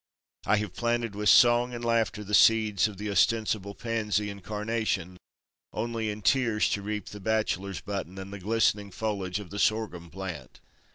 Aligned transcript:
I 0.47 0.55
have 0.57 0.73
planted 0.73 1.13
with 1.13 1.29
song 1.29 1.75
and 1.75 1.85
laughter 1.85 2.23
the 2.23 2.33
seeds 2.33 2.87
of 2.87 2.97
the 2.97 3.07
ostensible 3.11 3.75
pansy 3.75 4.31
and 4.31 4.43
carnation, 4.43 5.17
only 5.73 6.09
in 6.09 6.23
tears 6.23 6.67
to 6.71 6.81
reap 6.81 7.09
the 7.09 7.19
bachelor's 7.19 7.81
button 7.81 8.17
and 8.17 8.33
the 8.33 8.39
glistening 8.39 8.89
foliage 8.89 9.39
of 9.39 9.51
the 9.51 9.59
sorghum 9.59 10.09
plant. 10.09 10.59